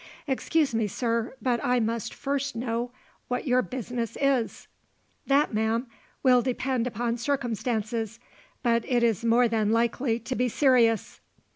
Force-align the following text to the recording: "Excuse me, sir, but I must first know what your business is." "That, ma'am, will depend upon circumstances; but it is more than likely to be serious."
"Excuse 0.25 0.73
me, 0.73 0.87
sir, 0.87 1.35
but 1.43 1.63
I 1.63 1.79
must 1.79 2.11
first 2.11 2.55
know 2.55 2.89
what 3.27 3.45
your 3.45 3.61
business 3.61 4.17
is." 4.19 4.67
"That, 5.27 5.53
ma'am, 5.53 5.85
will 6.23 6.41
depend 6.41 6.87
upon 6.87 7.17
circumstances; 7.17 8.19
but 8.63 8.83
it 8.89 9.03
is 9.03 9.23
more 9.23 9.47
than 9.47 9.71
likely 9.71 10.17
to 10.17 10.35
be 10.35 10.49
serious." 10.49 11.21